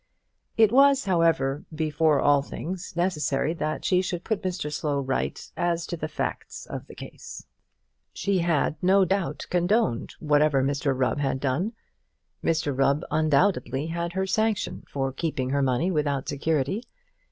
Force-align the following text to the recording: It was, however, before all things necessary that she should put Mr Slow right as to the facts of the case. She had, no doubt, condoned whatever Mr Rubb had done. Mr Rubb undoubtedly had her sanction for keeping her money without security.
It 0.57 0.71
was, 0.71 1.05
however, 1.05 1.63
before 1.75 2.19
all 2.19 2.41
things 2.41 2.95
necessary 2.95 3.53
that 3.53 3.85
she 3.85 4.01
should 4.01 4.23
put 4.23 4.41
Mr 4.41 4.73
Slow 4.73 4.99
right 4.99 5.39
as 5.55 5.85
to 5.85 5.95
the 5.95 6.07
facts 6.07 6.65
of 6.65 6.87
the 6.87 6.95
case. 6.95 7.45
She 8.11 8.39
had, 8.39 8.75
no 8.81 9.05
doubt, 9.05 9.45
condoned 9.51 10.15
whatever 10.19 10.63
Mr 10.63 10.97
Rubb 10.97 11.19
had 11.19 11.39
done. 11.39 11.73
Mr 12.43 12.75
Rubb 12.75 13.05
undoubtedly 13.11 13.85
had 13.85 14.13
her 14.13 14.25
sanction 14.25 14.83
for 14.87 15.11
keeping 15.13 15.51
her 15.51 15.61
money 15.61 15.91
without 15.91 16.27
security. 16.27 16.81